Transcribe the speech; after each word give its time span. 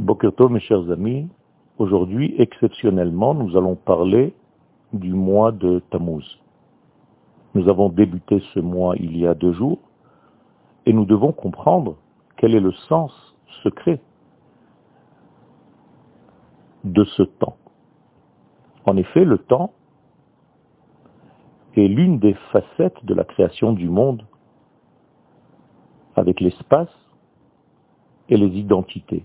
Bokerto, 0.00 0.48
mes 0.48 0.60
chers 0.60 0.90
amis, 0.90 1.28
aujourd'hui, 1.76 2.34
exceptionnellement, 2.38 3.34
nous 3.34 3.54
allons 3.58 3.76
parler 3.76 4.34
du 4.94 5.12
mois 5.12 5.52
de 5.52 5.82
Tammuz. 5.90 6.24
Nous 7.54 7.68
avons 7.68 7.90
débuté 7.90 8.42
ce 8.54 8.60
mois 8.60 8.94
il 8.96 9.18
y 9.18 9.26
a 9.26 9.34
deux 9.34 9.52
jours 9.52 9.78
et 10.86 10.94
nous 10.94 11.04
devons 11.04 11.32
comprendre 11.32 11.96
quel 12.38 12.54
est 12.54 12.60
le 12.60 12.72
sens 12.88 13.12
secret 13.62 14.00
de 16.84 17.04
ce 17.04 17.22
temps. 17.22 17.58
En 18.86 18.96
effet, 18.96 19.26
le 19.26 19.36
temps 19.36 19.74
est 21.76 21.88
l'une 21.88 22.18
des 22.18 22.34
facettes 22.52 23.04
de 23.04 23.12
la 23.12 23.24
création 23.24 23.74
du 23.74 23.90
monde 23.90 24.24
avec 26.16 26.40
l'espace 26.40 26.88
et 28.30 28.38
les 28.38 28.58
identités. 28.58 29.24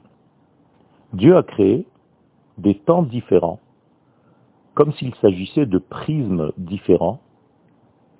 Dieu 1.15 1.37
a 1.37 1.43
créé 1.43 1.87
des 2.57 2.75
temps 2.75 3.01
différents, 3.01 3.61
comme 4.73 4.91
s'il 4.91 5.15
s'agissait 5.15 5.65
de 5.65 5.77
prismes 5.77 6.51
différents, 6.57 7.21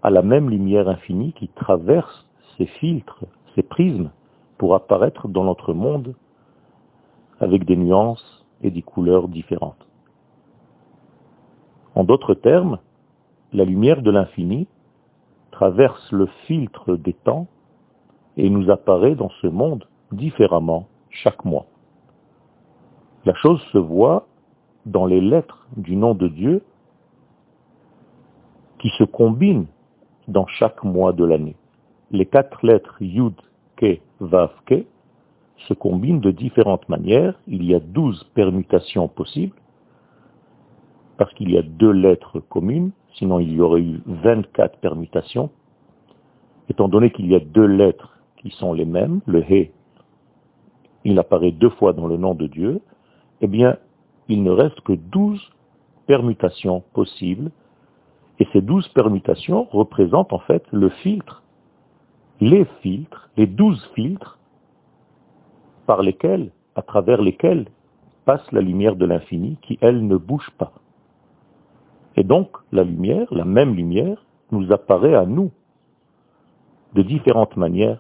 à 0.02 0.10
la 0.10 0.22
même 0.22 0.50
lumière 0.50 0.88
infinie 0.88 1.34
qui 1.34 1.50
traverse 1.50 2.26
ces 2.58 2.68
filtres, 2.68 3.26
ces 3.54 3.64
prismes, 3.64 4.12
pour 4.58 4.76
apparaître 4.76 5.28
dans 5.28 5.44
notre 5.44 5.74
monde 5.74 6.16
avec 7.42 7.66
des 7.66 7.76
nuances 7.76 8.46
et 8.62 8.72
des 8.72 8.82
couleurs 8.82 9.28
différentes. 9.28 9.86
En 11.96 12.06
d'autres 12.06 12.34
termes, 12.34 12.80
la 13.52 13.66
lumière 13.66 14.04
de 14.04 14.12
l'infini 14.12 14.70
traverse 15.52 16.14
le 16.14 16.28
filtre 16.48 16.96
des 16.96 17.14
temps 17.14 17.48
et 18.38 18.50
nous 18.50 18.70
apparaît 18.70 19.16
dans 19.16 19.32
ce 19.42 19.48
monde 19.48 19.84
différemment 20.14 20.88
chaque 21.10 21.44
mois. 21.44 21.66
La 23.26 23.34
chose 23.34 23.60
se 23.72 23.80
voit 23.80 24.28
dans 24.86 25.08
les 25.08 25.20
lettres 25.20 25.68
du 25.78 25.96
nom 25.96 26.14
de 26.14 26.28
Dieu 26.28 26.62
qui 28.78 28.90
se 29.00 29.04
combinent 29.04 29.66
dans 30.28 30.46
chaque 30.46 30.84
mois 30.84 31.12
de 31.12 31.26
l'année. 31.26 31.56
Les 32.12 32.28
quatre 32.28 32.64
lettres 32.64 33.02
Yud, 33.02 33.34
Ke, 33.78 34.00
Vav, 34.20 34.52
Ke 34.68 34.86
se 35.68 35.74
combinent 35.74 36.20
de 36.20 36.30
différentes 36.30 36.88
manières. 36.88 37.40
Il 37.48 37.64
y 37.66 37.74
a 37.74 37.80
douze 37.80 38.24
permutations 38.36 39.08
possibles, 39.08 39.56
parce 41.18 41.34
qu'il 41.34 41.50
y 41.50 41.58
a 41.58 41.64
deux 41.64 41.92
lettres 41.92 42.40
communes, 42.40 42.92
sinon 43.16 43.40
il 43.40 43.54
y 43.54 43.62
aurait 43.62 43.82
eu 43.82 44.04
24 44.06 44.78
permutations. 44.78 45.50
Étant 46.70 46.88
donné 46.88 47.12
qu'il 47.12 47.26
y 47.26 47.36
a 47.36 47.40
deux 47.40 47.66
lettres 47.66 48.20
qui 48.38 48.52
sont 48.52 48.74
les 48.74 48.86
mêmes, 48.86 49.22
le 49.26 49.42
He, 49.42 49.72
il 51.06 51.18
apparaît 51.18 51.52
deux 51.52 51.70
fois 51.72 51.94
dans 51.94 52.08
le 52.08 52.18
nom 52.18 52.36
de 52.36 52.46
Dieu, 52.46 52.82
eh 53.42 53.48
bien, 53.48 53.78
il 54.28 54.44
ne 54.44 54.52
reste 54.52 54.80
que 54.82 54.94
douze 54.94 55.42
permutations 56.08 56.84
possibles, 56.94 57.52
et 58.40 58.48
ces 58.52 58.62
douze 58.62 58.88
permutations 58.90 59.68
représentent 59.72 60.34
en 60.34 60.40
fait 60.40 60.64
le 60.72 60.90
filtre, 60.90 61.44
les 62.42 62.66
filtres, 62.82 63.30
les 63.38 63.48
douze 63.48 63.84
filtres 63.94 64.38
par 65.86 66.02
lesquels, 66.02 66.52
à 66.76 66.82
travers 66.82 67.22
lesquels 67.22 67.68
passe 68.26 68.52
la 68.52 68.62
lumière 68.62 68.96
de 68.96 69.06
l'infini 69.06 69.58
qui, 69.62 69.78
elle, 69.82 70.06
ne 70.06 70.18
bouge 70.18 70.50
pas. 70.58 70.74
Et 72.18 72.24
donc, 72.24 72.50
la 72.72 72.84
lumière, 72.84 73.28
la 73.32 73.46
même 73.46 73.76
lumière, 73.76 74.26
nous 74.52 74.72
apparaît 74.72 75.16
à 75.16 75.26
nous 75.26 75.52
de 76.94 77.02
différentes 77.02 77.58
manières, 77.58 78.00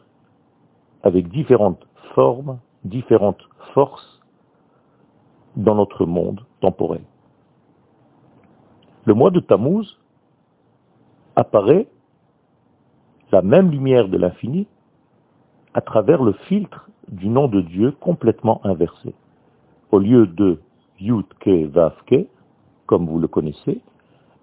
avec 1.04 1.28
différentes 1.30 1.86
formes, 2.14 2.60
différentes 2.84 3.48
forces, 3.74 4.15
dans 5.56 5.76
notre 5.76 6.06
monde 6.06 6.46
temporel. 6.60 7.02
Le 9.06 9.14
mois 9.14 9.32
de 9.32 9.40
Tammuz 9.40 10.00
apparaît 11.36 11.88
la 13.32 13.42
même 13.42 13.72
lumière 13.72 14.08
de 14.08 14.18
l'infini 14.18 14.68
à 15.74 15.82
travers 15.82 16.24
le 16.24 16.34
filtre 16.48 16.90
du 17.10 17.28
nom 17.28 17.48
de 17.48 17.62
Dieu 17.62 17.92
complètement 18.00 18.62
inversé. 18.66 19.14
Au 19.92 20.00
lieu 20.00 20.26
de 20.26 20.60
Yud 21.00 21.26
Ke 21.40 21.66
Vav 21.68 21.94
Ke, 22.06 22.28
comme 22.86 23.08
vous 23.08 23.20
le 23.20 23.28
connaissez, 23.28 23.82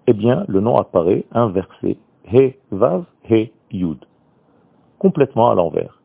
eh 0.07 0.13
bien 0.13 0.45
le 0.47 0.59
nom 0.59 0.77
apparaît 0.77 1.25
inversé, 1.31 1.97
He 2.31 2.55
Vav 2.71 3.05
He 3.29 3.51
Yud, 3.71 4.05
complètement 4.99 5.49
à 5.49 5.55
l'envers. 5.55 6.01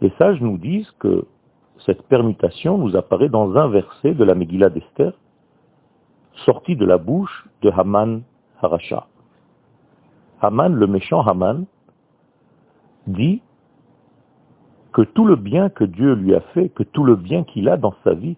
Les 0.00 0.10
sages 0.18 0.40
nous 0.40 0.58
disent 0.58 0.90
que 0.98 1.24
cette 1.78 2.02
permutation 2.02 2.78
nous 2.78 2.96
apparaît 2.96 3.28
dans 3.28 3.56
un 3.56 3.68
verset 3.68 4.14
de 4.14 4.24
la 4.24 4.34
Megillah 4.34 4.70
d'Esther, 4.70 5.12
sorti 6.44 6.76
de 6.76 6.84
la 6.84 6.98
bouche 6.98 7.48
de 7.62 7.70
Haman 7.70 8.22
Harasha. 8.60 9.06
Haman, 10.40 10.74
le 10.74 10.86
méchant 10.86 11.20
Haman, 11.20 11.66
dit 13.06 13.42
que 14.92 15.02
tout 15.02 15.26
le 15.26 15.36
bien 15.36 15.68
que 15.68 15.84
Dieu 15.84 16.14
lui 16.14 16.34
a 16.34 16.40
fait, 16.40 16.68
que 16.68 16.82
tout 16.82 17.04
le 17.04 17.16
bien 17.16 17.44
qu'il 17.44 17.68
a 17.68 17.76
dans 17.76 17.94
sa 18.04 18.14
vie, 18.14 18.36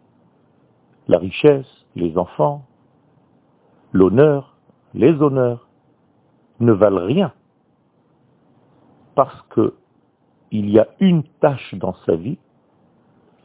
la 1.08 1.18
richesse, 1.18 1.86
les 1.94 2.16
enfants, 2.16 2.64
l'honneur, 3.92 4.56
les 4.94 5.12
honneurs, 5.22 5.68
ne 6.60 6.72
valent 6.72 7.04
rien 7.04 7.32
parce 9.16 9.42
que 9.50 9.74
il 10.52 10.70
y 10.70 10.78
a 10.78 10.86
une 11.00 11.24
tâche 11.40 11.74
dans 11.74 11.94
sa 12.06 12.14
vie 12.14 12.38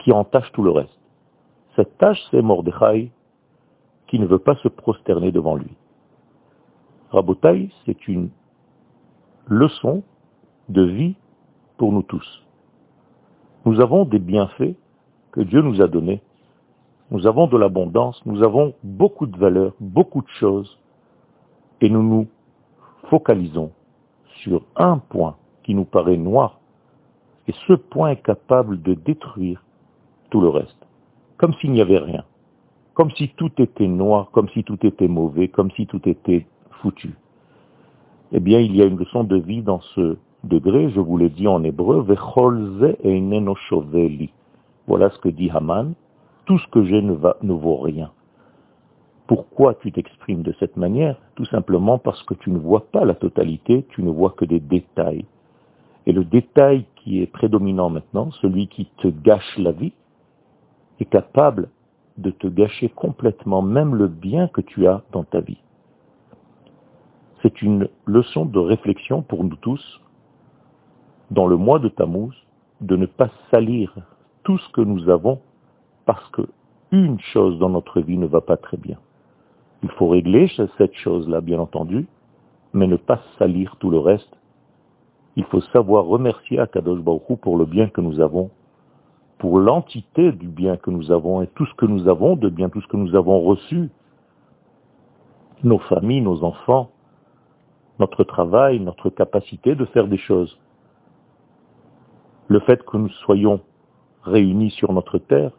qui 0.01 0.12
entache 0.12 0.51
tout 0.51 0.63
le 0.63 0.72
reste. 0.72 1.00
Cette 1.75 1.97
tâche, 1.97 2.19
c'est 2.31 2.41
Mordechai 2.41 3.12
qui 4.07 4.19
ne 4.19 4.25
veut 4.25 4.39
pas 4.39 4.56
se 4.57 4.67
prosterner 4.67 5.31
devant 5.31 5.56
lui. 5.56 5.72
Rabotai, 7.12 7.69
c'est 7.85 8.07
une 8.07 8.29
leçon 9.47 10.03
de 10.69 10.84
vie 10.84 11.16
pour 11.78 11.91
nous 11.91 12.03
tous. 12.03 12.44
Nous 13.66 13.79
avons 13.79 14.06
des 14.06 14.19
bienfaits 14.19 14.75
que 15.31 15.41
Dieu 15.41 15.61
nous 15.61 15.81
a 15.81 15.88
donnés. 15.88 16.22
Nous 17.11 17.28
avons 17.28 17.47
de 17.47 17.57
l'abondance, 17.57 18.22
nous 18.25 18.44
avons 18.44 18.73
beaucoup 18.84 19.28
de 19.28 19.38
valeurs, 19.38 19.73
beaucoup 19.79 20.22
de 20.22 20.29
choses, 20.40 20.79
et 21.81 21.90
nous 21.90 22.03
nous 22.03 22.28
focalisons 23.09 23.72
sur 24.41 24.63
un 24.75 24.97
point 24.97 25.35
qui 25.63 25.75
nous 25.75 25.85
paraît 25.85 26.17
noir, 26.17 26.59
et 27.47 27.53
ce 27.67 27.73
point 27.73 28.11
est 28.11 28.23
capable 28.23 28.81
de 28.81 28.94
détruire 28.94 29.61
tout 30.31 30.42
le 30.42 30.50
reste. 30.50 30.88
Comme 31.38 31.53
s'il 31.56 31.72
n'y 31.72 31.81
avait 31.81 32.00
rien. 32.00 32.24
Comme 32.96 33.12
si 33.12 33.30
tout 33.38 33.52
était 33.59 33.88
noir, 33.88 34.31
comme 34.31 34.50
si 34.50 34.64
tout 34.64 34.84
était 34.86 35.08
mauvais, 35.08 35.47
comme 35.47 35.69
si 35.72 35.86
tout 35.86 36.02
était 36.09 36.47
foutu. 36.81 37.14
Eh 38.31 38.40
bien, 38.40 38.59
il 38.59 38.75
y 38.75 38.81
a 38.81 38.86
une 38.86 38.97
leçon 38.97 39.24
de 39.24 39.38
vie 39.38 39.62
dans 39.62 39.81
ce 39.94 40.18
degré, 40.44 40.90
je 40.90 41.00
vous 41.00 41.18
l'ai 41.18 41.30
dit 41.30 41.47
en 41.47 41.64
hébreu, 41.64 42.06
voilà 44.88 45.09
ce 45.09 45.20
que 45.20 45.30
dit 45.30 45.50
Haman, 45.52 45.94
tout 46.46 46.58
ce 46.58 46.68
que 46.68 46.84
j'ai 46.86 47.02
ne, 47.02 47.14
ne 47.44 47.53
vaut 47.53 47.78
rien. 47.78 48.12
Pourquoi 49.28 49.75
tu 49.75 49.91
t'exprimes 49.91 50.41
de 50.41 50.53
cette 50.59 50.75
manière? 50.75 51.16
Tout 51.36 51.46
simplement 51.46 51.97
parce 51.97 52.22
que 52.24 52.34
tu 52.34 52.52
ne 52.52 52.58
vois 52.58 52.88
pas 52.91 53.06
la 53.06 53.14
totalité, 53.14 53.86
tu 53.90 54.03
ne 54.03 54.09
vois 54.09 54.31
que 54.31 54.46
des 54.46 54.59
détails. 54.59 55.25
Et 56.06 56.12
le 56.12 56.25
détail 56.25 56.86
qui 56.97 57.22
est 57.22 57.28
prédominant 57.28 57.90
maintenant, 57.90 58.31
celui 58.41 58.68
qui 58.68 58.88
te 58.97 59.08
gâche 59.08 59.58
la 59.58 59.72
vie, 59.72 59.94
est 61.01 61.06
capable 61.06 61.69
de 62.17 62.29
te 62.29 62.47
gâcher 62.47 62.89
complètement 62.89 63.62
même 63.62 63.95
le 63.95 64.07
bien 64.07 64.47
que 64.47 64.62
tu 64.62 64.88
as 64.88 65.01
dans 65.12 65.23
ta 65.23 65.41
vie. 65.41 65.62
C'est 67.41 67.62
une 67.62 67.89
leçon 68.06 68.45
de 68.45 68.59
réflexion 68.59 69.23
pour 69.23 69.44
nous 69.44 69.56
tous, 69.56 70.01
dans 71.31 71.47
le 71.47 71.57
mois 71.57 71.79
de 71.79 71.90
Tammuz, 71.90 72.35
de 72.81 72.95
ne 72.95 73.07
pas 73.07 73.29
salir 73.50 73.95
tout 74.44 74.59
ce 74.59 74.69
que 74.69 74.81
nous 74.81 75.09
avons 75.09 75.41
parce 76.05 76.28
que 76.29 76.43
une 76.91 77.20
chose 77.20 77.58
dans 77.58 77.70
notre 77.70 78.02
vie 78.02 78.17
ne 78.17 78.28
va 78.28 78.41
pas 78.41 78.58
très 78.58 78.78
bien. 78.78 78.97
Il 79.81 79.90
faut 79.91 80.09
régler 80.09 80.52
cette 80.78 80.93
chose-là, 80.96 81.41
bien 81.41 81.59
entendu, 81.59 82.05
mais 82.73 82.85
ne 82.85 82.97
pas 82.97 83.22
salir 83.40 83.76
tout 83.79 83.90
le 83.90 83.97
reste. 83.97 84.37
Il 85.35 85.46
faut 85.46 85.61
savoir 85.61 86.05
remercier 86.05 86.59
Akadosh 86.59 86.99
Baruch 86.99 87.40
pour 87.41 87.58
le 87.58 87.66
bien 87.66 87.87
que 87.87 88.02
nous 88.02 88.20
avons 88.20 88.52
pour 89.41 89.58
l'entité 89.58 90.32
du 90.34 90.47
bien 90.47 90.78
que 90.78 90.91
nous 90.91 91.11
avons 91.11 91.41
et 91.41 91.47
tout 91.47 91.66
ce 91.66 91.73
que 91.73 91.88
nous 91.88 92.08
avons 92.08 92.35
de 92.35 92.47
bien, 92.47 92.70
tout 92.70 92.79
ce 92.79 92.85
que 92.85 92.96
nous 92.96 93.16
avons 93.16 93.41
reçu, 93.41 93.90
nos 95.64 95.79
familles, 95.79 96.22
nos 96.22 96.43
enfants, 96.43 96.91
notre 97.97 98.23
travail, 98.23 98.79
notre 98.79 99.09
capacité 99.09 99.73
de 99.73 99.85
faire 99.85 100.08
des 100.08 100.20
choses. 100.20 100.59
Le 102.49 102.59
fait 102.59 102.85
que 102.85 102.97
nous 102.97 103.09
soyons 103.26 103.61
réunis 104.22 104.70
sur 104.70 104.93
notre 104.93 105.17
terre, 105.17 105.53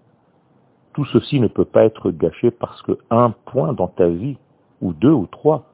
tout 0.93 1.05
ceci 1.07 1.41
ne 1.41 1.49
peut 1.49 1.65
pas 1.65 1.83
être 1.83 2.13
gâché 2.13 2.53
parce 2.53 2.81
que 2.83 2.97
un 3.11 3.31
point 3.31 3.73
dans 3.73 3.89
ta 3.89 4.07
vie, 4.07 4.39
ou 4.81 4.93
deux 4.93 5.11
ou 5.11 5.27
trois, 5.27 5.65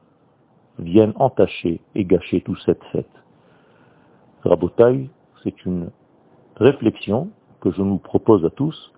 viennent 0.79 1.13
entacher 1.17 1.79
et 1.93 2.05
gâcher 2.05 2.41
toute 2.41 2.59
cette 2.65 2.83
fête. 2.85 3.05
Rabotaille, 4.43 5.11
c'est 5.43 5.63
une 5.63 5.91
réflexion 6.55 7.29
que 7.61 7.71
je 7.71 7.81
nous 7.81 7.97
propose 7.97 8.45
à 8.45 8.49
tous 8.49 8.93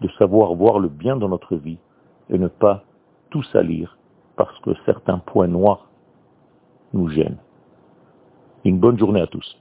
de 0.00 0.08
savoir 0.18 0.54
voir 0.54 0.78
le 0.78 0.88
bien 0.88 1.16
dans 1.16 1.28
notre 1.28 1.56
vie 1.56 1.78
et 2.30 2.38
ne 2.38 2.48
pas 2.48 2.84
tout 3.30 3.42
salir 3.44 3.96
parce 4.36 4.58
que 4.60 4.70
certains 4.84 5.18
points 5.18 5.48
noirs 5.48 5.88
nous 6.92 7.08
gênent. 7.08 7.38
Une 8.64 8.78
bonne 8.78 8.98
journée 8.98 9.20
à 9.20 9.26
tous. 9.26 9.60